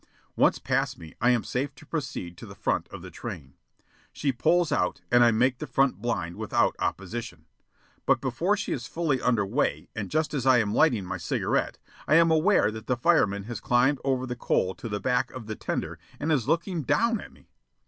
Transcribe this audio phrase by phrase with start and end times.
[0.35, 3.53] Once past me, I am safe to proceed to the front of the train.
[4.11, 7.45] She pulls out, and I make the front blind without opposition.
[8.07, 11.77] But before she is fully under way and just as I am lighting my cigarette,
[12.07, 15.45] I am aware that the fireman has climbed over the coal to the back of
[15.45, 17.51] the tender and is looking down at me.